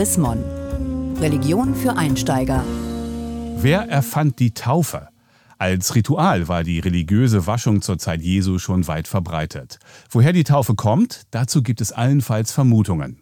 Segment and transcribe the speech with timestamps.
[0.00, 0.42] Chris Mon.
[1.20, 2.64] Religion für Einsteiger.
[3.58, 5.08] Wer erfand die Taufe?
[5.58, 9.78] Als Ritual war die religiöse Waschung zur Zeit Jesu schon weit verbreitet.
[10.08, 13.18] Woher die Taufe kommt, dazu gibt es allenfalls Vermutungen.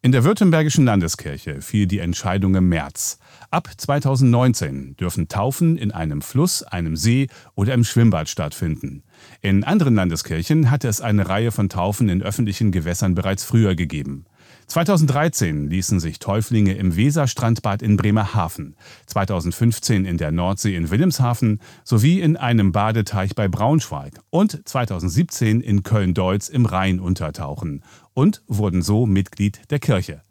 [0.00, 3.18] In der Württembergischen Landeskirche fiel die Entscheidung im März.
[3.50, 7.26] Ab 2019 dürfen Taufen in einem Fluss, einem See
[7.56, 9.02] oder im Schwimmbad stattfinden.
[9.40, 14.26] In anderen Landeskirchen hatte es eine Reihe von Taufen in öffentlichen Gewässern bereits früher gegeben.
[14.66, 22.20] 2013 ließen sich Täuflinge im Weserstrandbad in Bremerhaven, 2015 in der Nordsee in Wilhelmshaven sowie
[22.20, 29.06] in einem Badeteich bei Braunschweig und 2017 in Köln-Deutz im Rhein untertauchen und wurden so
[29.06, 30.22] Mitglied der Kirche.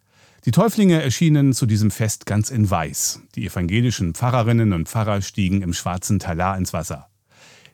[0.45, 3.21] Die Täuflinge erschienen zu diesem Fest ganz in Weiß.
[3.35, 7.07] Die evangelischen Pfarrerinnen und Pfarrer stiegen im schwarzen Talar ins Wasser.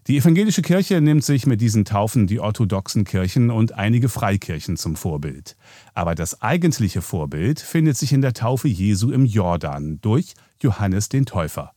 [0.08, 4.96] Die evangelische Kirche nimmt sich mit diesen Taufen die orthodoxen Kirchen und einige Freikirchen zum
[4.96, 5.56] Vorbild.
[5.94, 11.28] Aber das eigentliche Vorbild findet sich in der Taufe Jesu im Jordan durch Johannes den
[11.28, 11.74] Täufer.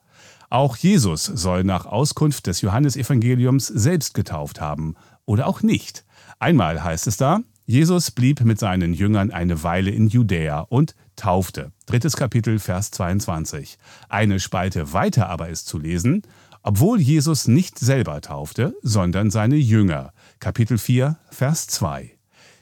[0.49, 4.95] Auch Jesus soll nach Auskunft des Johannesevangeliums selbst getauft haben
[5.27, 6.05] oder auch nicht.
[6.39, 11.73] Einmal heißt es da, Jesus blieb mit seinen Jüngern eine Weile in Judäa und taufte.
[11.87, 13.79] Drittes Kapitel, Vers 22.
[14.09, 16.23] Eine Spalte weiter aber ist zu lesen,
[16.65, 20.13] obwohl Jesus nicht selber taufte, sondern seine Jünger.
[20.41, 22.17] Kapitel 4, Vers 2.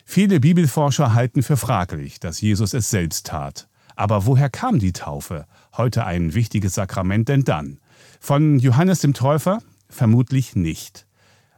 [0.04, 3.68] Viele Bibelforscher halten für fraglich, dass Jesus es selbst tat.
[3.94, 5.46] Aber woher kam die Taufe?
[5.76, 7.78] Heute ein wichtiges Sakrament denn dann?
[8.18, 9.60] Von Johannes dem Täufer?
[9.88, 11.06] Vermutlich nicht.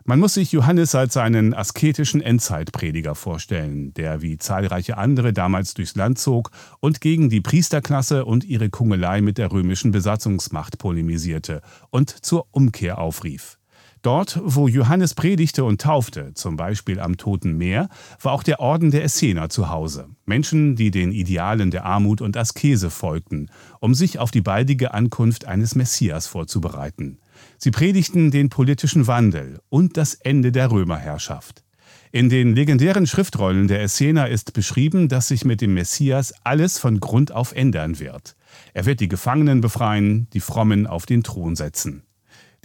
[0.07, 5.97] Man muss sich Johannes als einen asketischen Endzeitprediger vorstellen, der wie zahlreiche andere damals durchs
[5.97, 12.11] Land zog und gegen die Priesterklasse und ihre Kungelei mit der römischen Besatzungsmacht polemisierte und
[12.11, 13.59] zur Umkehr aufrief.
[14.03, 17.89] Dort, wo Johannes predigte und taufte, zum Beispiel am Toten Meer,
[18.21, 20.09] war auch der Orden der Essener zu Hause.
[20.27, 23.49] Menschen, die den Idealen der Armut und Askese folgten,
[23.81, 27.21] um sich auf die baldige Ankunft eines Messias vorzubereiten.
[27.59, 31.65] Sie predigten den politischen Wandel und das Ende der Römerherrschaft.
[32.13, 37.01] In den legendären Schriftrollen der Essener ist beschrieben, dass sich mit dem Messias alles von
[37.01, 38.37] Grund auf ändern wird.
[38.73, 42.05] Er wird die Gefangenen befreien, die Frommen auf den Thron setzen.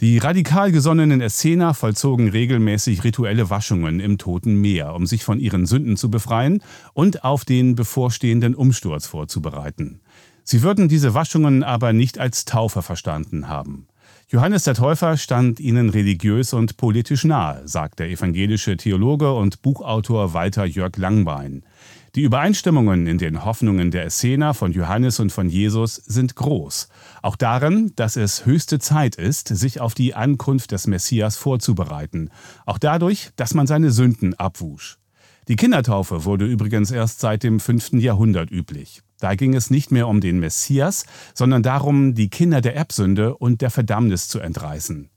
[0.00, 5.66] Die radikal gesonnenen Essener vollzogen regelmäßig rituelle Waschungen im Toten Meer, um sich von ihren
[5.66, 6.62] Sünden zu befreien
[6.94, 10.00] und auf den bevorstehenden Umsturz vorzubereiten.
[10.42, 13.88] Sie würden diese Waschungen aber nicht als Taufe verstanden haben.
[14.32, 20.34] Johannes der Täufer stand ihnen religiös und politisch nahe, sagt der evangelische Theologe und Buchautor
[20.34, 21.64] Walter Jörg Langbein.
[22.14, 26.88] Die Übereinstimmungen in den Hoffnungen der Essener von Johannes und von Jesus sind groß.
[27.22, 32.30] Auch darin, dass es höchste Zeit ist, sich auf die Ankunft des Messias vorzubereiten.
[32.66, 34.98] Auch dadurch, dass man seine Sünden abwusch.
[35.48, 37.94] Die Kindertaufe wurde übrigens erst seit dem 5.
[37.94, 39.02] Jahrhundert üblich.
[39.20, 41.04] Da ging es nicht mehr um den Messias,
[41.34, 45.10] sondern darum, die Kinder der Erbsünde und der Verdammnis zu entreißen.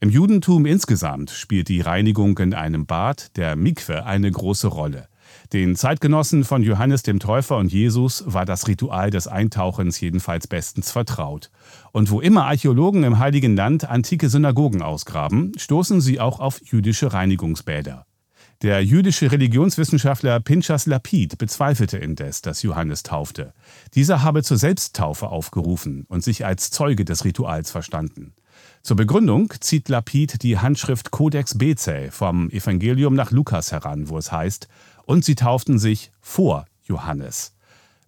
[0.00, 5.08] Im Judentum insgesamt spielt die Reinigung in einem Bad, der Mikwe, eine große Rolle.
[5.52, 10.90] Den Zeitgenossen von Johannes dem Täufer und Jesus war das Ritual des Eintauchens jedenfalls bestens
[10.90, 11.50] vertraut.
[11.92, 17.12] Und wo immer Archäologen im Heiligen Land antike Synagogen ausgraben, stoßen sie auch auf jüdische
[17.12, 18.06] Reinigungsbäder.
[18.66, 23.52] Der jüdische Religionswissenschaftler Pinchas Lapid bezweifelte indes, dass Johannes taufte.
[23.94, 28.34] Dieser habe zur Selbsttaufe aufgerufen und sich als Zeuge des Rituals verstanden.
[28.82, 34.32] Zur Begründung zieht Lapid die Handschrift Codex Bezae vom Evangelium nach Lukas heran, wo es
[34.32, 34.66] heißt,
[35.04, 37.55] und sie tauften sich vor Johannes.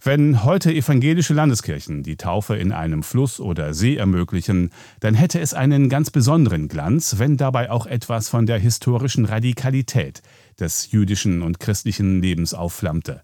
[0.00, 4.70] Wenn heute evangelische Landeskirchen die Taufe in einem Fluss oder See ermöglichen,
[5.00, 10.22] dann hätte es einen ganz besonderen Glanz, wenn dabei auch etwas von der historischen Radikalität
[10.60, 13.22] des jüdischen und christlichen Lebens aufflammte.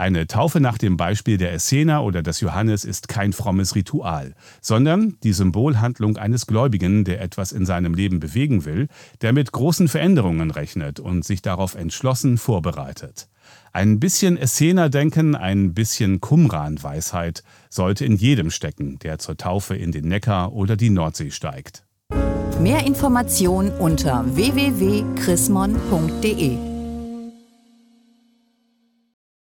[0.00, 5.18] Eine Taufe nach dem Beispiel der Essener oder des Johannes ist kein frommes Ritual, sondern
[5.22, 8.88] die Symbolhandlung eines Gläubigen, der etwas in seinem Leben bewegen will,
[9.20, 13.28] der mit großen Veränderungen rechnet und sich darauf entschlossen vorbereitet.
[13.74, 20.08] Ein bisschen Essener-Denken, ein bisschen Qumran-Weisheit sollte in jedem stecken, der zur Taufe in den
[20.08, 21.84] Neckar oder die Nordsee steigt.
[22.58, 26.69] Mehr Informationen unter www.chrismon.de